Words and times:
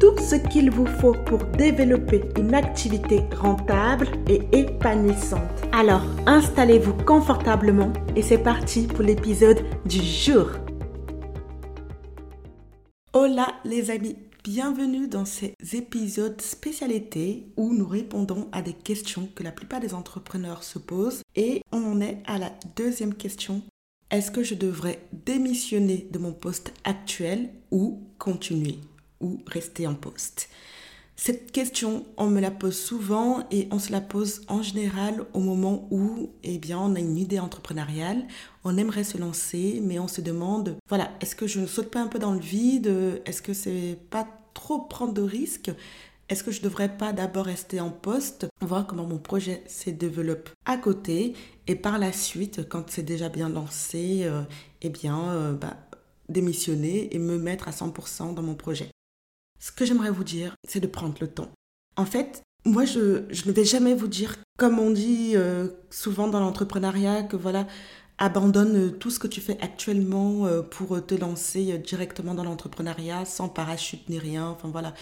tout 0.00 0.16
ce 0.18 0.36
qu'il 0.36 0.70
vous 0.70 0.86
faut 0.86 1.14
pour 1.26 1.38
développer 1.44 2.22
une 2.38 2.54
activité 2.54 3.22
rentable 3.36 4.08
et 4.28 4.40
épanouissante. 4.52 5.40
Alors, 5.72 6.02
installez-vous 6.26 6.94
confortablement 7.04 7.92
et 8.14 8.22
c'est 8.22 8.38
parti 8.38 8.86
pour 8.86 9.02
l'épisode 9.02 9.64
du 9.86 10.00
jour. 10.00 10.50
Hola 13.12 13.54
les 13.64 13.90
amis, 13.90 14.16
bienvenue 14.44 15.08
dans 15.08 15.24
ces 15.24 15.54
épisodes 15.72 16.40
spécialités 16.40 17.48
où 17.56 17.74
nous 17.74 17.86
répondons 17.86 18.48
à 18.52 18.62
des 18.62 18.74
questions 18.74 19.28
que 19.34 19.42
la 19.42 19.50
plupart 19.50 19.80
des 19.80 19.94
entrepreneurs 19.94 20.62
se 20.62 20.78
posent 20.78 21.22
et 21.34 21.62
on 21.72 21.82
en 21.84 22.00
est 22.00 22.22
à 22.26 22.38
la 22.38 22.52
deuxième 22.76 23.14
question. 23.14 23.62
Est-ce 24.10 24.30
que 24.30 24.42
je 24.42 24.54
devrais 24.54 25.00
démissionner 25.12 26.08
de 26.10 26.18
mon 26.18 26.32
poste 26.32 26.72
actuel 26.84 27.50
ou 27.70 28.00
continuer? 28.18 28.78
Ou 29.20 29.40
rester 29.46 29.86
en 29.86 29.94
poste. 29.94 30.48
Cette 31.20 31.50
question, 31.50 32.06
on 32.16 32.28
me 32.28 32.40
la 32.40 32.52
pose 32.52 32.78
souvent 32.78 33.44
et 33.50 33.66
on 33.72 33.80
se 33.80 33.90
la 33.90 34.00
pose 34.00 34.42
en 34.46 34.62
général 34.62 35.24
au 35.34 35.40
moment 35.40 35.88
où 35.90 36.30
eh 36.44 36.58
bien, 36.58 36.78
on 36.78 36.94
a 36.94 37.00
une 37.00 37.16
idée 37.16 37.40
entrepreneuriale, 37.40 38.24
on 38.62 38.76
aimerait 38.76 39.02
se 39.02 39.18
lancer, 39.18 39.80
mais 39.82 39.98
on 39.98 40.06
se 40.06 40.20
demande, 40.20 40.76
voilà, 40.88 41.10
est-ce 41.20 41.34
que 41.34 41.48
je 41.48 41.58
ne 41.58 41.66
saute 41.66 41.90
pas 41.90 42.00
un 42.00 42.06
peu 42.06 42.20
dans 42.20 42.34
le 42.34 42.38
vide? 42.38 43.20
Est-ce 43.26 43.42
que 43.42 43.52
c'est 43.52 43.98
pas 44.10 44.28
trop 44.54 44.78
prendre 44.78 45.12
de 45.12 45.22
risques? 45.22 45.72
Est-ce 46.28 46.44
que 46.44 46.52
je 46.52 46.60
ne 46.60 46.64
devrais 46.64 46.96
pas 46.96 47.12
d'abord 47.12 47.46
rester 47.46 47.80
en 47.80 47.90
poste, 47.90 48.46
voir 48.60 48.86
comment 48.86 49.04
mon 49.04 49.18
projet 49.18 49.64
se 49.66 49.90
développe 49.90 50.50
à 50.66 50.76
côté 50.76 51.34
et 51.66 51.74
par 51.74 51.98
la 51.98 52.12
suite, 52.12 52.68
quand 52.68 52.90
c'est 52.90 53.02
déjà 53.02 53.28
bien 53.28 53.48
lancé, 53.48 54.20
euh, 54.22 54.42
eh 54.82 54.88
bien, 54.88 55.18
euh, 55.30 55.52
bah, 55.52 55.76
démissionner 56.28 57.12
et 57.12 57.18
me 57.18 57.38
mettre 57.38 57.66
à 57.66 57.72
100% 57.72 58.34
dans 58.34 58.42
mon 58.42 58.54
projet 58.54 58.90
ce 59.58 59.72
que 59.72 59.84
j'aimerais 59.84 60.10
vous 60.10 60.24
dire, 60.24 60.54
c'est 60.66 60.80
de 60.80 60.86
prendre 60.86 61.16
le 61.20 61.28
temps. 61.28 61.50
En 61.96 62.04
fait, 62.04 62.42
moi, 62.64 62.84
je, 62.84 63.00
ne 63.46 63.52
vais 63.52 63.64
jamais 63.64 63.94
vous 63.94 64.08
dire, 64.08 64.36
comme 64.58 64.78
on 64.78 64.90
dit 64.90 65.32
euh, 65.34 65.68
souvent 65.90 66.28
dans 66.28 66.40
l'entrepreneuriat, 66.40 67.22
que 67.24 67.36
voilà, 67.36 67.66
abandonne 68.18 68.92
tout 68.98 69.10
ce 69.10 69.18
que 69.18 69.26
tu 69.26 69.40
fais 69.40 69.58
actuellement 69.60 70.46
euh, 70.46 70.62
pour 70.62 71.04
te 71.04 71.14
lancer 71.14 71.72
euh, 71.72 71.78
directement 71.78 72.34
dans 72.34 72.44
l'entrepreneuriat 72.44 73.24
sans 73.24 73.48
parachute 73.48 74.08
ni 74.08 74.18
rien. 74.18 74.48
Enfin 74.48 74.68
voilà, 74.68 74.94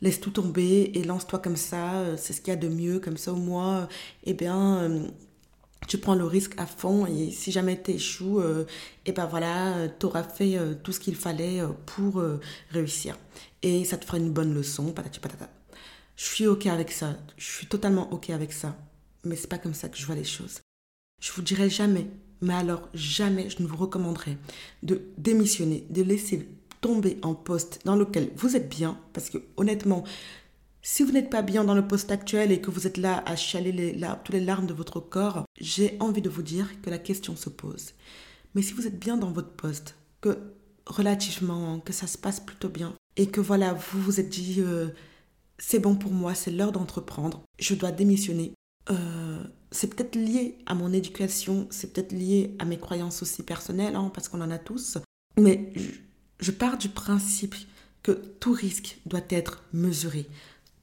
laisse 0.00 0.20
tout 0.20 0.30
tomber 0.30 0.92
et 0.94 1.02
lance-toi 1.04 1.38
comme 1.38 1.56
ça. 1.56 2.16
C'est 2.16 2.32
ce 2.32 2.40
qu'il 2.40 2.52
y 2.52 2.56
a 2.56 2.60
de 2.60 2.68
mieux. 2.68 3.00
Comme 3.00 3.16
ça, 3.16 3.32
au 3.32 3.36
moins, 3.36 3.88
eh 4.24 4.34
bien, 4.34 4.90
tu 5.88 5.98
prends 5.98 6.14
le 6.14 6.24
risque 6.24 6.52
à 6.58 6.66
fond 6.66 7.06
et 7.06 7.30
si 7.30 7.50
jamais 7.50 7.82
tu 7.82 7.92
échoues, 7.92 8.40
eh 9.06 9.12
ben 9.12 9.26
voilà, 9.26 9.88
tu 9.98 10.06
auras 10.06 10.22
fait 10.22 10.58
tout 10.84 10.92
ce 10.92 11.00
qu'il 11.00 11.16
fallait 11.16 11.60
pour 11.86 12.22
réussir 12.70 13.18
et 13.62 13.84
ça 13.84 13.96
te 13.96 14.04
fera 14.04 14.18
une 14.18 14.30
bonne 14.30 14.54
leçon, 14.54 14.92
patati 14.92 15.18
patata. 15.18 15.50
Je 16.16 16.24
suis 16.24 16.46
OK 16.46 16.66
avec 16.66 16.92
ça, 16.92 17.16
je 17.36 17.50
suis 17.50 17.66
totalement 17.66 18.12
OK 18.12 18.30
avec 18.30 18.52
ça, 18.52 18.76
mais 19.24 19.36
c'est 19.36 19.48
pas 19.48 19.58
comme 19.58 19.74
ça 19.74 19.88
que 19.88 19.96
je 19.96 20.06
vois 20.06 20.14
les 20.14 20.24
choses. 20.24 20.60
Je 21.20 21.32
vous 21.32 21.42
dirai 21.42 21.70
jamais, 21.70 22.06
mais 22.40 22.54
alors 22.54 22.88
jamais 22.94 23.50
je 23.50 23.62
ne 23.62 23.66
vous 23.66 23.76
recommanderai 23.76 24.36
de 24.82 25.02
démissionner, 25.16 25.86
de 25.90 26.02
laisser 26.02 26.48
tomber 26.80 27.18
en 27.22 27.34
poste 27.34 27.80
dans 27.84 27.96
lequel 27.96 28.30
vous 28.36 28.56
êtes 28.56 28.68
bien, 28.68 29.00
parce 29.12 29.30
que 29.30 29.38
honnêtement, 29.56 30.04
si 30.82 31.02
vous 31.02 31.12
n'êtes 31.12 31.30
pas 31.30 31.42
bien 31.42 31.64
dans 31.64 31.74
le 31.74 31.86
poste 31.86 32.10
actuel 32.10 32.52
et 32.52 32.60
que 32.60 32.70
vous 32.70 32.86
êtes 32.86 32.96
là 32.96 33.22
à 33.26 33.36
chialer 33.36 33.72
les, 33.72 34.00
toutes 34.24 34.34
les 34.34 34.44
larmes 34.44 34.66
de 34.66 34.74
votre 34.74 35.00
corps, 35.00 35.44
j'ai 35.60 35.96
envie 36.00 36.22
de 36.22 36.30
vous 36.30 36.42
dire 36.42 36.80
que 36.82 36.90
la 36.90 36.98
question 36.98 37.36
se 37.36 37.50
pose. 37.50 37.92
Mais 38.54 38.62
si 38.62 38.72
vous 38.72 38.86
êtes 38.86 38.98
bien 38.98 39.16
dans 39.16 39.30
votre 39.30 39.50
poste, 39.50 39.96
que 40.20 40.38
relativement, 40.86 41.80
que 41.80 41.92
ça 41.92 42.06
se 42.06 42.18
passe 42.18 42.40
plutôt 42.40 42.68
bien, 42.68 42.94
et 43.16 43.26
que 43.26 43.40
voilà, 43.40 43.74
vous 43.74 44.00
vous 44.00 44.20
êtes 44.20 44.28
dit, 44.28 44.56
euh, 44.58 44.88
c'est 45.58 45.80
bon 45.80 45.96
pour 45.96 46.12
moi, 46.12 46.34
c'est 46.34 46.50
l'heure 46.50 46.72
d'entreprendre, 46.72 47.42
je 47.58 47.74
dois 47.74 47.90
démissionner. 47.90 48.54
Euh, 48.90 49.42
c'est 49.70 49.94
peut-être 49.94 50.16
lié 50.16 50.58
à 50.66 50.74
mon 50.74 50.92
éducation, 50.92 51.66
c'est 51.70 51.92
peut-être 51.92 52.12
lié 52.12 52.56
à 52.58 52.64
mes 52.64 52.78
croyances 52.78 53.22
aussi 53.22 53.42
personnelles, 53.42 53.96
hein, 53.96 54.10
parce 54.14 54.28
qu'on 54.28 54.40
en 54.40 54.50
a 54.50 54.58
tous. 54.58 54.98
Mais 55.38 55.72
je 56.40 56.50
pars 56.50 56.78
du 56.78 56.88
principe 56.88 57.54
que 58.02 58.12
tout 58.12 58.52
risque 58.52 58.98
doit 59.06 59.20
être 59.28 59.64
mesuré, 59.72 60.26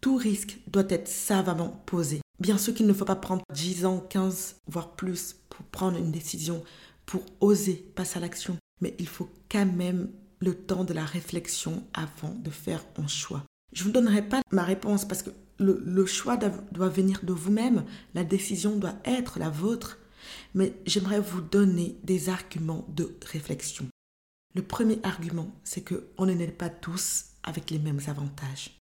tout 0.05 0.17
risque 0.17 0.59
doit 0.67 0.85
être 0.89 1.07
savamment 1.07 1.81
posé. 1.87 2.21
Bien 2.39 2.59
sûr 2.59 2.75
qu'il 2.75 2.85
ne 2.85 2.93
faut 2.93 3.05
pas 3.05 3.15
prendre 3.15 3.41
10 3.51 3.85
ans, 3.87 4.05
15, 4.07 4.57
voire 4.67 4.91
plus 4.91 5.37
pour 5.49 5.65
prendre 5.65 5.97
une 5.97 6.11
décision, 6.11 6.63
pour 7.07 7.23
oser 7.41 7.91
passer 7.95 8.17
à 8.17 8.19
l'action, 8.19 8.55
mais 8.81 8.93
il 8.99 9.07
faut 9.07 9.27
quand 9.49 9.65
même 9.65 10.11
le 10.41 10.53
temps 10.53 10.83
de 10.83 10.93
la 10.93 11.03
réflexion 11.03 11.83
avant 11.95 12.35
de 12.35 12.51
faire 12.51 12.85
un 12.97 13.07
choix. 13.07 13.41
Je 13.73 13.81
ne 13.81 13.85
vous 13.87 13.93
donnerai 13.93 14.21
pas 14.21 14.41
ma 14.51 14.61
réponse 14.61 15.05
parce 15.05 15.23
que 15.23 15.31
le, 15.57 16.05
choix 16.05 16.37
doit 16.37 16.89
venir 16.89 17.21
de 17.23 17.33
vous-même, 17.33 17.83
la 18.13 18.23
décision 18.23 18.75
doit 18.75 18.99
être 19.05 19.39
la 19.39 19.49
vôtre, 19.49 19.97
mais 20.53 20.75
j'aimerais 20.85 21.19
vous 21.19 21.41
donner 21.41 21.97
des 22.03 22.29
arguments 22.29 22.85
de 22.89 23.17
réflexion. 23.31 23.87
Le 24.53 24.61
premier 24.61 24.99
argument, 25.01 25.49
c'est 25.63 25.81
que 25.81 26.09
on 26.19 26.27
n'est 26.27 26.47
pas 26.49 26.69
tous 26.69 27.25
avec 27.41 27.71
les 27.71 27.79
mêmes 27.79 28.01
avantages. 28.05 28.77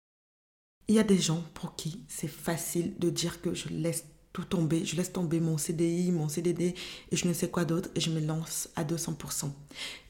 Il 0.88 0.96
y 0.96 1.00
a 1.00 1.04
des 1.04 1.18
gens 1.18 1.44
pour 1.54 1.76
qui 1.76 2.02
c'est 2.08 2.28
facile 2.28 2.94
de 3.00 3.10
dire 3.10 3.42
que 3.42 3.54
je 3.54 3.70
laisse 3.70 4.06
tout 4.34 4.44
tomber, 4.44 4.84
je 4.84 4.96
laisse 4.96 5.14
tomber 5.14 5.40
mon 5.40 5.58
CDI, 5.58 6.12
mon 6.12 6.28
CDD 6.28 6.74
et 7.12 7.16
je 7.16 7.28
ne 7.28 7.34
sais 7.34 7.50
quoi 7.50 7.66
d'autre 7.66 7.90
et 7.96 8.00
je 8.00 8.10
me 8.10 8.20
lance 8.20 8.68
à 8.76 8.84
200%. 8.84 9.52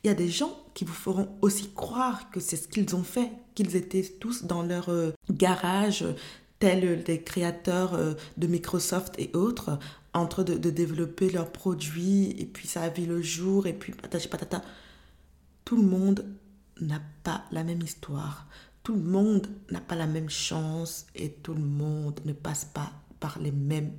Il 0.03 0.07
y 0.07 0.09
a 0.09 0.13
des 0.13 0.29
gens 0.29 0.57
qui 0.73 0.85
vous 0.85 0.93
feront 0.93 1.29
aussi 1.41 1.69
croire 1.75 2.31
que 2.31 2.39
c'est 2.39 2.55
ce 2.55 2.69
qu'ils 2.69 2.95
ont 2.95 3.03
fait, 3.03 3.29
qu'ils 3.53 3.75
étaient 3.75 4.15
tous 4.19 4.45
dans 4.45 4.63
leur 4.63 4.89
euh, 4.89 5.11
garage, 5.29 6.05
tels 6.59 7.03
les 7.05 7.21
créateurs 7.21 7.93
euh, 7.93 8.13
de 8.37 8.47
Microsoft 8.47 9.13
et 9.17 9.29
autres, 9.35 9.77
en 10.13 10.25
train 10.27 10.43
de, 10.43 10.55
développer 10.69 11.29
leurs 11.29 11.51
produits 11.51 12.31
et 12.39 12.45
puis 12.45 12.67
ça 12.67 12.83
a 12.83 12.89
vu 12.89 13.05
le 13.05 13.21
jour 13.21 13.67
et 13.67 13.73
puis 13.73 13.91
patati 13.91 14.29
patata. 14.29 14.61
Tout 15.65 15.75
le 15.75 15.83
monde 15.83 16.25
n'a 16.79 17.01
pas 17.23 17.43
la 17.51 17.63
même 17.63 17.81
histoire. 17.81 18.47
Tout 18.83 18.95
le 18.95 19.01
monde 19.01 19.47
n'a 19.71 19.79
pas 19.79 19.95
la 19.95 20.07
même 20.07 20.29
chance 20.29 21.05
et 21.15 21.29
tout 21.29 21.53
le 21.53 21.61
monde 21.61 22.19
ne 22.25 22.33
passe 22.33 22.65
pas 22.65 22.91
par 23.21 23.39
les 23.39 23.53
mêmes 23.53 23.93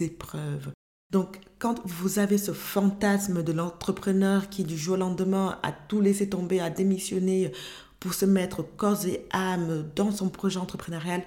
épreuves. 0.00 0.70
Donc, 1.12 1.40
quand 1.58 1.82
vous 1.84 2.18
avez 2.18 2.38
ce 2.38 2.52
fantasme 2.52 3.42
de 3.42 3.52
l'entrepreneur 3.52 4.48
qui, 4.48 4.64
du 4.64 4.78
jour 4.78 4.94
au 4.94 4.98
lendemain, 4.98 5.58
a 5.62 5.72
tout 5.72 6.00
laissé 6.00 6.30
tomber, 6.30 6.58
a 6.60 6.70
démissionné 6.70 7.52
pour 7.98 8.14
se 8.14 8.24
mettre 8.24 8.62
corps 8.62 9.04
et 9.04 9.26
âme 9.30 9.90
dans 9.94 10.10
son 10.10 10.30
projet 10.30 10.58
entrepreneurial, 10.58 11.22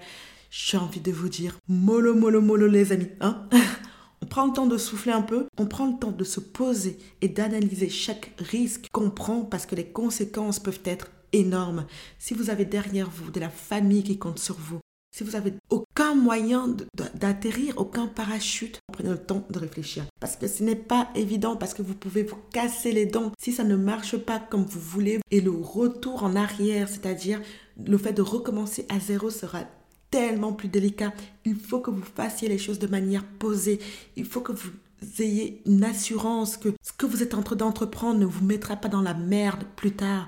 j'ai 0.49 0.77
envie 0.77 1.01
de 1.01 1.11
vous 1.11 1.29
dire, 1.29 1.59
mollo, 1.67 2.15
mollo, 2.15 2.41
mollo, 2.41 2.65
les 2.65 2.93
amis. 2.93 3.09
Hein 3.21 3.47
on 4.23 4.25
prend 4.25 4.47
le 4.47 4.53
temps 4.53 4.65
de 4.65 4.77
souffler 4.77 5.11
un 5.11 5.21
peu, 5.21 5.45
on 5.59 5.67
prend 5.67 5.85
le 5.85 5.99
temps 5.99 6.11
de 6.11 6.23
se 6.23 6.39
poser 6.39 6.97
et 7.21 7.27
d'analyser 7.27 7.89
chaque 7.89 8.33
risque 8.39 8.87
qu'on 8.91 9.11
prend 9.11 9.41
parce 9.41 9.67
que 9.67 9.75
les 9.75 9.87
conséquences 9.87 10.59
peuvent 10.59 10.81
être 10.85 11.11
énormes. 11.33 11.85
Si 12.19 12.33
vous 12.33 12.49
avez 12.49 12.65
derrière 12.65 13.09
vous 13.09 13.31
de 13.31 13.39
la 13.39 13.49
famille 13.49 14.03
qui 14.03 14.17
compte 14.17 14.39
sur 14.39 14.55
vous, 14.55 14.79
si 15.15 15.23
vous 15.23 15.35
avez 15.35 15.53
aucun 15.69 16.15
moyen 16.15 16.75
d'atterrir, 17.13 17.75
aucun 17.77 18.07
parachute, 18.07 18.79
prenez 18.91 19.09
le 19.09 19.17
temps 19.19 19.45
de 19.47 19.59
réfléchir. 19.59 20.05
Parce 20.19 20.35
que 20.35 20.47
ce 20.47 20.63
n'est 20.63 20.75
pas 20.75 21.09
évident, 21.13 21.55
parce 21.55 21.75
que 21.75 21.83
vous 21.83 21.93
pouvez 21.93 22.23
vous 22.23 22.39
casser 22.51 22.91
les 22.91 23.05
dents 23.05 23.31
si 23.39 23.51
ça 23.51 23.63
ne 23.63 23.75
marche 23.75 24.17
pas 24.17 24.39
comme 24.39 24.63
vous 24.63 24.79
voulez. 24.79 25.19
Et 25.29 25.39
le 25.39 25.51
retour 25.51 26.23
en 26.23 26.35
arrière, 26.35 26.89
c'est-à-dire 26.89 27.41
le 27.85 27.97
fait 27.99 28.13
de 28.13 28.23
recommencer 28.23 28.87
à 28.89 28.99
zéro 28.99 29.29
sera 29.29 29.65
tellement 30.09 30.53
plus 30.53 30.67
délicat. 30.67 31.13
Il 31.45 31.57
faut 31.57 31.79
que 31.79 31.91
vous 31.91 32.01
fassiez 32.01 32.49
les 32.49 32.57
choses 32.57 32.79
de 32.79 32.87
manière 32.87 33.23
posée. 33.23 33.79
Il 34.15 34.25
faut 34.25 34.41
que 34.41 34.51
vous 34.51 34.71
ayez 35.19 35.61
une 35.67 35.83
assurance 35.83 36.57
que 36.57 36.69
ce 36.81 36.91
que 36.91 37.05
vous 37.05 37.21
êtes 37.21 37.35
en 37.35 37.43
train 37.43 37.55
d'entreprendre 37.55 38.19
ne 38.19 38.25
vous 38.25 38.43
mettra 38.43 38.77
pas 38.77 38.89
dans 38.89 39.01
la 39.01 39.13
merde 39.13 39.63
plus 39.75 39.91
tard. 39.91 40.27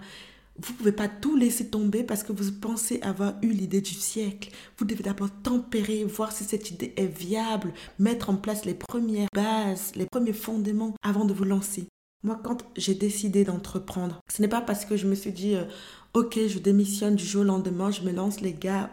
Vous 0.57 0.71
ne 0.71 0.77
pouvez 0.77 0.91
pas 0.93 1.09
tout 1.09 1.35
laisser 1.35 1.67
tomber 1.67 2.03
parce 2.03 2.23
que 2.23 2.31
vous 2.31 2.51
pensez 2.53 3.01
avoir 3.01 3.33
eu 3.41 3.49
l'idée 3.49 3.81
du 3.81 3.93
siècle. 3.93 4.51
Vous 4.77 4.85
devez 4.85 5.03
d'abord 5.03 5.29
tempérer, 5.43 6.05
voir 6.05 6.31
si 6.31 6.45
cette 6.45 6.71
idée 6.71 6.93
est 6.95 7.07
viable, 7.07 7.73
mettre 7.99 8.29
en 8.29 8.35
place 8.35 8.63
les 8.63 8.73
premières 8.73 9.27
bases, 9.33 9.91
les 9.95 10.05
premiers 10.05 10.33
fondements 10.33 10.95
avant 11.03 11.25
de 11.25 11.33
vous 11.33 11.43
lancer. 11.43 11.87
Moi, 12.23 12.39
quand 12.41 12.63
j'ai 12.77 12.95
décidé 12.95 13.43
d'entreprendre, 13.43 14.21
ce 14.33 14.41
n'est 14.41 14.47
pas 14.47 14.61
parce 14.61 14.85
que 14.85 14.95
je 14.95 15.07
me 15.07 15.15
suis 15.15 15.31
dit, 15.31 15.55
euh, 15.55 15.65
ok, 16.13 16.39
je 16.47 16.59
démissionne 16.59 17.15
du 17.15 17.25
jour 17.25 17.41
au 17.41 17.45
lendemain, 17.45 17.91
je 17.91 18.01
me 18.01 18.11
lance 18.11 18.39
les 18.39 18.53
gars. 18.53 18.89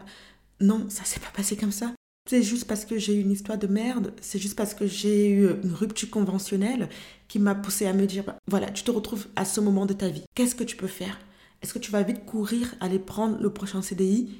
non, 0.60 0.86
ça 0.88 1.04
s'est 1.04 1.20
pas 1.20 1.30
passé 1.34 1.56
comme 1.56 1.72
ça. 1.72 1.92
C'est 2.28 2.42
juste 2.42 2.66
parce 2.66 2.84
que 2.84 2.98
j'ai 2.98 3.14
eu 3.14 3.20
une 3.20 3.32
histoire 3.32 3.58
de 3.58 3.66
merde, 3.66 4.12
c'est 4.20 4.38
juste 4.38 4.56
parce 4.56 4.74
que 4.74 4.86
j'ai 4.86 5.28
eu 5.30 5.48
une 5.62 5.72
rupture 5.72 6.10
conventionnelle 6.10 6.88
qui 7.26 7.38
m'a 7.38 7.54
poussé 7.54 7.86
à 7.86 7.92
me 7.92 8.06
dire, 8.06 8.24
bah, 8.24 8.36
voilà, 8.48 8.70
tu 8.70 8.84
te 8.84 8.90
retrouves 8.90 9.26
à 9.34 9.44
ce 9.44 9.60
moment 9.60 9.86
de 9.86 9.94
ta 9.94 10.08
vie. 10.08 10.24
Qu'est-ce 10.34 10.54
que 10.54 10.64
tu 10.64 10.76
peux 10.76 10.86
faire? 10.86 11.18
Est-ce 11.62 11.74
que 11.74 11.78
tu 11.78 11.90
vas 11.90 12.02
vite 12.02 12.24
courir, 12.24 12.74
aller 12.80 12.98
prendre 12.98 13.38
le 13.40 13.52
prochain 13.52 13.82
CDI 13.82 14.30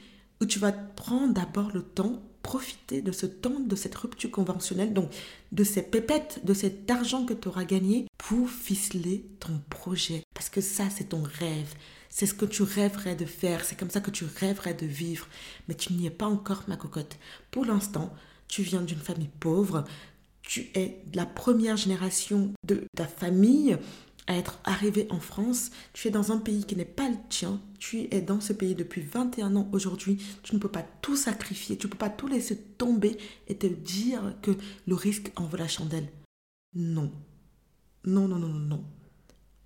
ou 0.41 0.47
tu 0.47 0.59
vas 0.59 0.73
prendre 0.73 1.33
d'abord 1.33 1.71
le 1.73 1.83
temps, 1.83 2.21
profiter 2.43 3.01
de 3.01 3.13
ce 3.13 3.27
temps, 3.27 3.61
de 3.61 3.77
cette 3.77 3.95
rupture 3.95 4.31
conventionnelle, 4.31 4.93
donc 4.93 5.11
de 5.53 5.63
ces 5.63 5.83
pépettes, 5.83 6.41
de 6.45 6.53
cet 6.53 6.91
argent 6.91 7.25
que 7.25 7.35
tu 7.35 7.49
auras 7.49 7.65
gagné 7.65 8.07
pour 8.19 8.51
ficeler 8.51 9.25
ton 9.39 9.61
projet? 9.71 10.25
Parce 10.35 10.51
que 10.51 10.61
ça, 10.61 10.91
c'est 10.91 11.11
ton 11.11 11.23
rêve. 11.23 11.75
C'est 12.11 12.27
ce 12.27 12.35
que 12.35 12.45
tu 12.45 12.63
rêverais 12.63 13.15
de 13.15 13.25
faire, 13.25 13.65
c'est 13.65 13.79
comme 13.79 13.89
ça 13.89 14.01
que 14.01 14.11
tu 14.11 14.25
rêverais 14.41 14.75
de 14.75 14.85
vivre, 14.85 15.29
mais 15.69 15.75
tu 15.75 15.93
n'y 15.95 16.07
es 16.07 16.11
pas 16.11 16.27
encore, 16.27 16.65
ma 16.67 16.77
cocotte. 16.77 17.17
Pour 17.51 17.65
l'instant, 17.65 18.13
tu 18.49 18.63
viens 18.63 18.83
d'une 18.83 18.99
famille 18.99 19.31
pauvre, 19.41 19.85
tu 20.43 20.71
es 20.75 21.03
la 21.15 21.25
première 21.25 21.77
génération 21.77 22.53
de 22.67 22.85
ta 22.97 23.07
famille 23.07 23.79
à 24.27 24.37
être 24.37 24.61
arrivé 24.65 25.07
en 25.11 25.21
France, 25.21 25.71
tu 25.93 26.09
es 26.09 26.11
dans 26.11 26.33
un 26.33 26.39
pays 26.39 26.65
qui 26.65 26.77
n'est 26.77 26.85
pas 26.85 27.09
le 27.09 27.17
tien, 27.29 27.61
tu 27.79 28.07
es 28.11 28.21
dans 28.21 28.41
ce 28.41 28.53
pays 28.53 28.75
depuis 28.75 29.01
21 29.01 29.57
ans 29.57 29.69
aujourd'hui, 29.73 30.19
tu 30.43 30.55
ne 30.55 30.61
peux 30.61 30.69
pas 30.69 30.87
tout 31.03 31.17
sacrifier, 31.17 31.77
tu 31.77 31.87
ne 31.87 31.93
peux 31.93 31.99
pas 31.99 32.11
tout 32.11 32.29
laisser 32.29 32.57
tomber 32.57 33.17
et 33.49 33.57
te 33.57 33.67
dire 33.67 34.35
que 34.43 34.53
le 34.87 34.95
risque 34.95 35.33
en 35.37 35.45
vaut 35.45 35.57
la 35.57 35.69
chandelle. 35.69 36.09
Non. 36.75 37.11
Non, 38.05 38.29
non, 38.29 38.39
non, 38.39 38.49
non, 38.49 38.59
non. 38.59 38.85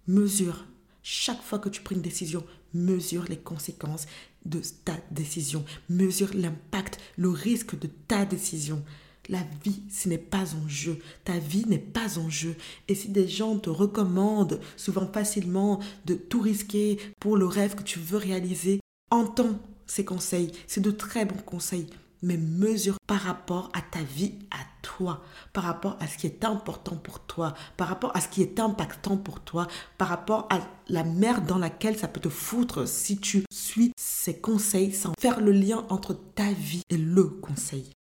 Mesure 0.07 0.67
chaque 1.09 1.43
fois 1.43 1.61
que 1.61 1.69
tu 1.69 1.83
prends 1.83 1.95
une 1.95 2.03
décision, 2.03 2.45
mesure 2.75 3.27
les 3.29 3.37
conséquences 3.37 4.07
de 4.45 4.61
ta 4.85 4.97
décision, 5.13 5.65
mesure 5.89 6.31
l'impact, 6.35 6.99
le 7.17 7.29
risque 7.29 7.79
de 7.79 7.87
ta 8.09 8.25
décision. 8.25 8.85
La 9.29 9.41
vie, 9.65 9.83
ce 9.91 10.09
n'est 10.09 10.19
pas 10.19 10.55
en 10.55 10.69
jeu. 10.69 10.99
Ta 11.25 11.39
vie 11.39 11.65
n'est 11.67 11.79
pas 11.79 12.19
en 12.19 12.29
jeu. 12.29 12.57
Et 12.89 12.95
si 12.95 13.09
des 13.09 13.27
gens 13.27 13.59
te 13.59 13.71
recommandent 13.71 14.61
souvent 14.77 15.07
facilement 15.07 15.81
de 16.05 16.15
tout 16.15 16.41
risquer 16.41 16.99
pour 17.21 17.37
le 17.37 17.47
rêve 17.47 17.75
que 17.75 17.83
tu 17.83 17.99
veux 17.99 18.19
réaliser, 18.19 18.81
entends 19.11 19.59
ces 19.87 20.05
conseils. 20.05 20.53
C'est 20.67 20.81
de 20.81 20.91
très 20.91 21.25
bons 21.25 21.43
conseils 21.45 21.87
mais 22.23 22.37
mesure 22.37 22.97
par 23.07 23.21
rapport 23.21 23.71
à 23.73 23.81
ta 23.81 24.03
vie, 24.03 24.35
à 24.51 24.59
toi, 24.83 25.23
par 25.53 25.65
rapport 25.65 25.97
à 26.01 26.07
ce 26.07 26.19
qui 26.19 26.27
est 26.27 26.45
important 26.45 26.97
pour 26.97 27.21
toi, 27.21 27.55
par 27.77 27.89
rapport 27.89 28.15
à 28.17 28.21
ce 28.21 28.29
qui 28.29 28.43
est 28.43 28.59
impactant 28.59 29.17
pour 29.17 29.41
toi, 29.41 29.67
par 29.99 30.09
rapport 30.09 30.47
à 30.51 30.59
la 30.89 31.05
merde 31.05 31.47
dans 31.47 31.59
laquelle 31.59 31.97
ça 31.97 32.09
peut 32.09 32.21
te 32.21 32.29
foutre 32.29 32.89
si 32.89 33.19
tu 33.19 33.45
suis 33.51 33.93
ces 33.97 34.39
conseils 34.39 34.93
sans 34.93 35.13
faire 35.19 35.41
le 35.41 35.53
lien 35.53 35.85
entre 35.89 36.15
ta 36.15 36.51
vie 36.53 36.83
et 36.91 36.97
le 36.97 37.25
conseil. 37.25 37.96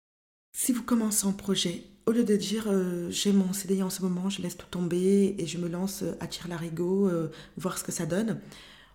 Si 0.53 0.74
vous 0.74 0.83
commencez 0.83 1.25
un 1.25 1.31
projet, 1.31 1.83
au 2.06 2.12
lieu 2.12 2.24
de 2.24 2.36
dire 2.36 2.65
euh, 2.68 3.09
j'ai 3.09 3.31
mon 3.31 3.53
CDI 3.53 3.83
en 3.83 3.89
ce 3.89 4.01
moment, 4.01 4.30
je 4.30 4.42
laisse 4.42 4.57
tout 4.57 4.68
tomber 4.69 5.36
et 5.38 5.48
je 5.48 5.57
me 5.57 5.68
lance 5.68 6.03
à 6.19 6.27
tirer 6.27 6.50
l'arigot, 6.50 7.07
euh, 7.07 7.31
voir 7.57 7.77
ce 7.77 7.83
que 7.83 7.92
ça 7.92 8.06
donne, 8.06 8.39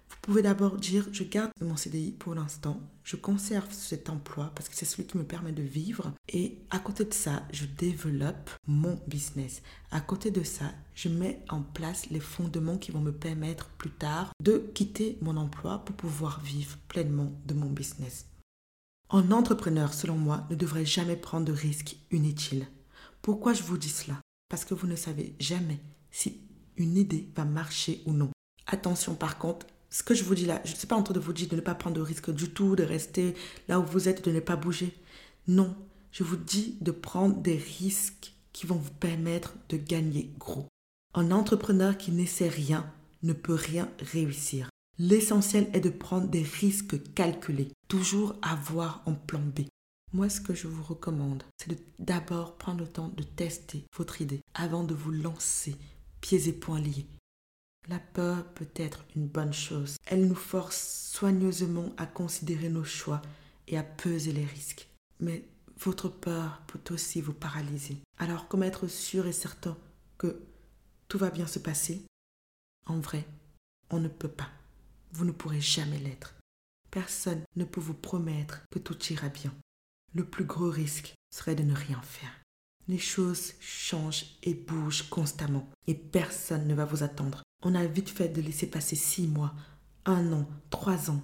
vous 0.09 0.17
pouvez 0.23 0.43
d'abord 0.43 0.77
dire, 0.77 1.09
je 1.13 1.25
garde 1.25 1.51
mon 1.61 1.77
CDI 1.77 2.13
pour 2.13 2.35
l'instant, 2.35 2.81
je 3.05 3.17
conserve 3.17 3.73
cet 3.73 4.11
emploi 4.11 4.53
parce 4.55 4.69
que 4.69 4.77
c'est 4.77 4.85
celui 4.85 5.07
qui 5.07 5.19
me 5.19 5.25
permet 5.25 5.53
de 5.53 5.63
vivre. 5.63 6.13
Et 6.29 6.59
à 6.71 6.79
côté 6.79 7.05
de 7.05 7.15
ça, 7.15 7.43
je 7.53 7.65
développe 7.65 8.51
mon 8.67 8.99
business. 9.07 9.63
À 9.91 10.01
côté 10.01 10.31
de 10.31 10.43
ça, 10.43 10.73
je 10.95 11.09
mets 11.09 11.43
en 11.49 11.63
place 11.63 12.11
les 12.11 12.21
fondements 12.21 12.79
qui 12.79 12.93
vont 12.93 13.01
me 13.01 13.13
permettre 13.13 13.69
plus 13.79 13.91
tard 13.91 14.31
de 14.43 14.59
quitter 14.75 15.19
mon 15.21 15.37
emploi 15.37 15.85
pour 15.85 15.97
pouvoir 15.97 16.41
vivre 16.41 16.77
pleinement 16.89 17.33
de 17.47 17.55
mon 17.55 17.71
business. 17.71 18.27
Un 19.11 19.31
entrepreneur, 19.31 19.95
selon 19.95 20.17
moi, 20.17 20.47
ne 20.51 20.57
devrait 20.57 20.85
jamais 20.85 21.17
prendre 21.17 21.47
de 21.47 21.53
risques 21.53 21.97
inutiles. 22.11 22.67
Pourquoi 23.23 23.53
je 23.53 23.63
vous 23.63 23.79
dis 23.79 23.89
cela? 23.89 24.21
Parce 24.49 24.65
que 24.65 24.75
vous 24.75 24.89
ne 24.89 24.97
savez 24.97 25.37
jamais 25.39 25.81
si 26.11 26.41
une 26.77 26.97
idée 26.97 27.29
va 27.37 27.45
marcher 27.45 28.03
ou 28.07 28.13
non. 28.13 28.31
Attention 28.67 29.15
par 29.15 29.39
contre, 29.39 29.67
ce 29.91 30.03
que 30.03 30.15
je 30.15 30.25
vous 30.25 30.35
dis 30.35 30.45
là, 30.45 30.61
je 30.65 30.73
ne 30.73 30.77
suis 30.77 30.89
pas 30.89 30.97
en 30.97 31.05
train 31.05 31.15
de 31.15 31.21
vous 31.21 31.33
dire 31.33 31.49
de 31.49 31.57
ne 31.57 31.61
pas 31.61 31.77
prendre 31.77 31.97
de 31.97 32.01
risque 32.01 32.33
du 32.33 32.51
tout, 32.51 32.75
de 32.75 32.83
rester 32.83 33.35
là 33.69 33.79
où 33.79 33.85
vous 33.85 34.09
êtes, 34.09 34.25
de 34.25 34.33
ne 34.33 34.41
pas 34.41 34.57
bouger. 34.57 34.93
Non, 35.47 35.77
je 36.11 36.25
vous 36.25 36.37
dis 36.37 36.77
de 36.81 36.91
prendre 36.91 37.37
des 37.37 37.57
risques 37.57 38.35
qui 38.53 38.67
vont 38.67 38.77
vous 38.77 38.91
permettre 38.91 39.55
de 39.69 39.77
gagner 39.77 40.33
gros. 40.39 40.67
Un 41.15 41.31
entrepreneur 41.31 41.97
qui 41.97 42.11
n'essaie 42.11 42.49
rien 42.49 42.93
ne 43.23 43.33
peut 43.33 43.55
rien 43.55 43.89
réussir. 44.01 44.69
L'essentiel 44.99 45.69
est 45.75 45.81
de 45.81 45.91
prendre 45.91 46.27
des 46.29 46.43
risques 46.43 47.13
calculés, 47.13 47.71
toujours 47.87 48.35
avoir 48.41 49.03
un 49.07 49.13
plan 49.13 49.41
B. 49.41 49.67
Moi, 50.15 50.31
ce 50.31 50.41
que 50.41 50.55
je 50.55 50.69
vous 50.69 50.83
recommande, 50.83 51.43
c'est 51.59 51.69
de 51.69 51.77
d'abord 51.99 52.57
prendre 52.57 52.81
le 52.81 52.89
temps 52.89 53.09
de 53.09 53.23
tester 53.23 53.85
votre 53.95 54.23
idée 54.23 54.41
avant 54.55 54.85
de 54.85 54.95
vous 54.95 55.11
lancer 55.11 55.77
pieds 56.23 56.49
et 56.49 56.53
poings 56.53 56.81
liés. 56.81 57.07
La 57.89 57.99
peur 57.99 58.45
peut 58.55 58.69
être 58.75 59.05
une 59.15 59.27
bonne 59.27 59.53
chose. 59.53 59.97
Elle 60.07 60.27
nous 60.27 60.35
force 60.35 61.11
soigneusement 61.13 61.93
à 61.99 62.07
considérer 62.07 62.71
nos 62.71 62.85
choix 62.85 63.21
et 63.69 63.77
à 63.77 63.83
peser 63.83 64.33
les 64.33 64.47
risques. 64.47 64.89
Mais 65.21 65.45
votre 65.79 66.09
peur 66.09 66.63
peut 66.69 66.95
aussi 66.95 67.21
vous 67.21 67.35
paralyser. 67.35 67.99
Alors 68.17 68.49
comment 68.49 68.65
être 68.65 68.87
sûr 68.87 69.27
et 69.27 69.33
certain 69.33 69.77
que 70.17 70.41
tout 71.07 71.19
va 71.19 71.31
bien 71.31 71.47
se 71.47 71.59
passer 71.59 72.03
En 72.87 72.99
vrai, 72.99 73.27
on 73.91 74.01
ne 74.01 74.09
peut 74.09 74.27
pas. 74.27 74.49
Vous 75.13 75.25
ne 75.25 75.33
pourrez 75.33 75.61
jamais 75.61 75.99
l'être. 75.99 76.35
Personne 76.91 77.43
ne 77.57 77.65
peut 77.65 77.81
vous 77.81 77.95
promettre 77.95 78.63
que 78.71 78.79
tout 78.79 78.99
ira 79.13 79.29
bien. 79.29 79.55
Le 80.15 80.25
plus 80.25 80.45
gros 80.45 80.71
risque 80.71 81.15
serait 81.35 81.55
de 81.55 81.63
ne 81.63 81.75
rien 81.75 82.01
faire. 82.03 82.41
Les 82.89 82.99
choses 82.99 83.55
changent 83.61 84.27
et 84.43 84.55
bougent 84.55 85.09
constamment 85.09 85.69
et 85.87 85.95
personne 85.95 86.67
ne 86.67 86.75
va 86.75 86.85
vous 86.85 87.03
attendre 87.03 87.43
on 87.63 87.75
a 87.75 87.85
vite 87.85 88.11
fait 88.11 88.29
de 88.29 88.41
laisser 88.41 88.67
passer 88.67 88.97
six 88.97 89.27
mois, 89.27 89.55
un 90.05 90.33
an, 90.33 90.49
trois 90.71 91.11
ans. 91.11 91.23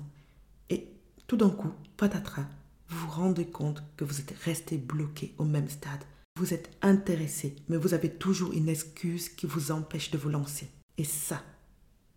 Et 0.70 0.88
tout 1.26 1.36
d'un 1.36 1.50
coup, 1.50 1.72
patatras, 1.96 2.46
vous 2.88 3.06
vous 3.06 3.10
rendez 3.10 3.46
compte 3.46 3.82
que 3.96 4.04
vous 4.04 4.20
êtes 4.20 4.34
resté 4.44 4.76
bloqué 4.76 5.34
au 5.38 5.44
même 5.44 5.68
stade. 5.68 6.02
Vous 6.36 6.54
êtes 6.54 6.70
intéressé, 6.82 7.54
mais 7.68 7.76
vous 7.76 7.94
avez 7.94 8.10
toujours 8.10 8.52
une 8.52 8.68
excuse 8.68 9.28
qui 9.28 9.46
vous 9.46 9.70
empêche 9.70 10.10
de 10.10 10.18
vous 10.18 10.30
lancer. 10.30 10.68
Et 10.98 11.04
ça, 11.04 11.42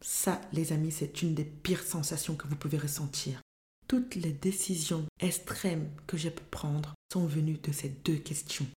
ça, 0.05 0.39
les 0.53 0.71
amis, 0.71 0.91
c'est 0.91 1.23
une 1.23 1.33
des 1.33 1.43
pires 1.43 1.81
sensations 1.81 2.35
que 2.35 2.47
vous 2.47 2.55
pouvez 2.55 2.77
ressentir. 2.77 3.41
Toutes 3.87 4.13
les 4.13 4.33
décisions 4.33 5.05
extrêmes 5.19 5.89
que 6.05 6.15
j'ai 6.15 6.29
pu 6.29 6.43
prendre 6.51 6.93
sont 7.11 7.25
venues 7.25 7.57
de 7.57 7.71
ces 7.71 7.89
deux 7.89 8.17
questions. 8.17 8.67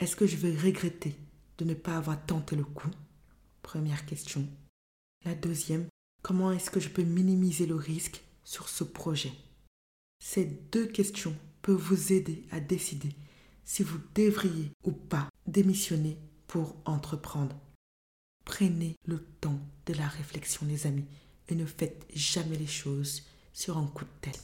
Est-ce 0.00 0.16
que 0.16 0.26
je 0.26 0.36
vais 0.36 0.56
regretter 0.56 1.16
de 1.58 1.64
ne 1.64 1.74
pas 1.74 1.96
avoir 1.96 2.24
tenté 2.26 2.56
le 2.56 2.64
coup? 2.64 2.90
Première 3.62 4.04
question. 4.04 4.48
La 5.24 5.36
deuxième, 5.36 5.86
comment 6.22 6.50
est-ce 6.50 6.72
que 6.72 6.80
je 6.80 6.88
peux 6.88 7.04
minimiser 7.04 7.66
le 7.66 7.76
risque 7.76 8.24
sur 8.42 8.68
ce 8.68 8.82
projet? 8.82 9.32
Ces 10.20 10.44
deux 10.44 10.86
questions 10.86 11.36
peuvent 11.62 11.76
vous 11.76 12.12
aider 12.12 12.46
à 12.50 12.58
décider 12.58 13.14
si 13.64 13.84
vous 13.84 14.00
devriez 14.14 14.72
ou 14.82 14.90
pas 14.90 15.28
démissionner 15.46 16.18
pour 16.48 16.74
entreprendre. 16.84 17.56
Prenez 18.48 18.96
le 19.04 19.18
temps 19.42 19.60
de 19.86 19.92
la 19.92 20.08
réflexion, 20.08 20.62
les 20.66 20.86
amis, 20.86 21.04
et 21.50 21.54
ne 21.54 21.66
faites 21.66 22.06
jamais 22.14 22.56
les 22.58 22.66
choses 22.66 23.22
sur 23.52 23.76
un 23.76 23.84
coup 23.84 24.04
de 24.04 24.10
tête. 24.22 24.40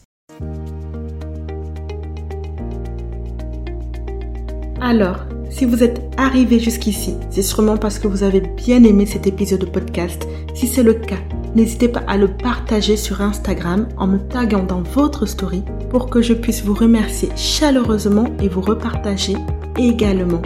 Alors, 4.81 5.25
si 5.51 5.65
vous 5.65 5.83
êtes 5.83 6.03
arrivé 6.19 6.61
jusqu'ici, 6.61 7.15
c'est 7.31 7.43
sûrement 7.43 7.79
parce 7.79 7.99
que 7.99 8.07
vous 8.07 8.23
avez 8.23 8.43
bien 8.43 8.85
aimé 8.85 9.07
cet 9.07 9.27
épisode 9.27 9.61
de 9.61 9.67
podcast. 9.67 10.29
Si 10.55 10.69
c'est 10.69 10.83
le 10.83 10.95
cas, 10.95 11.23
n'hésitez 11.55 11.89
pas 11.89 12.05
à 12.07 12.19
le 12.19 12.29
partager 12.29 12.99
sur 12.99 13.23
Instagram 13.23 13.89
en 13.97 14.07
me 14.07 14.19
taguant 14.19 14.65
dans 14.65 14.83
votre 14.83 15.25
story 15.25 15.65
pour 15.89 16.11
que 16.11 16.21
je 16.21 16.35
puisse 16.35 16.63
vous 16.63 16.75
remercier 16.75 17.31
chaleureusement 17.37 18.27
et 18.39 18.49
vous 18.49 18.61
repartager 18.61 19.35
également. 19.79 20.43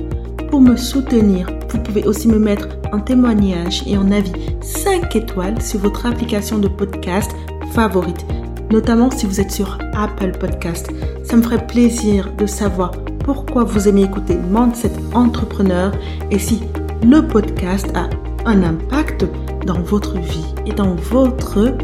Pour 0.48 0.60
me 0.60 0.76
soutenir, 0.76 1.57
vous 1.70 1.78
pouvez 1.78 2.04
aussi 2.04 2.28
me 2.28 2.38
mettre 2.38 2.68
un 2.92 3.00
témoignage 3.00 3.82
et 3.86 3.96
un 3.96 4.10
avis 4.10 4.32
5 4.60 5.14
étoiles 5.16 5.60
sur 5.60 5.80
votre 5.80 6.06
application 6.06 6.58
de 6.58 6.68
podcast 6.68 7.30
favorite, 7.72 8.24
notamment 8.70 9.10
si 9.10 9.26
vous 9.26 9.40
êtes 9.40 9.50
sur 9.50 9.78
Apple 9.94 10.32
Podcast. 10.38 10.90
Ça 11.24 11.36
me 11.36 11.42
ferait 11.42 11.66
plaisir 11.66 12.32
de 12.36 12.46
savoir 12.46 12.92
pourquoi 13.24 13.64
vous 13.64 13.88
aimez 13.88 14.04
écouter 14.04 14.38
Mindset 14.50 14.92
Entrepreneur 15.12 15.92
et 16.30 16.38
si 16.38 16.62
le 17.02 17.26
podcast 17.26 17.86
a 17.94 18.08
un 18.46 18.62
impact 18.62 19.26
dans 19.66 19.80
votre 19.80 20.18
vie 20.18 20.54
et 20.66 20.72
dans 20.72 20.94
votre 20.94 21.76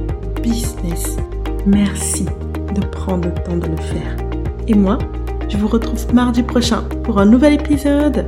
business. 0.43 1.17
Merci 1.67 2.27
de 2.75 2.81
prendre 2.87 3.29
le 3.29 3.35
temps 3.35 3.57
de 3.57 3.67
le 3.67 3.77
faire. 3.77 4.17
Et 4.69 4.75
moi, 4.75 4.99
je 5.49 5.57
vous 5.57 5.69
retrouve 5.69 6.13
mardi 6.15 6.43
prochain 6.43 6.83
pour 7.05 7.19
un 7.19 7.27
nouvel 7.27 7.55
épisode. 7.55 8.25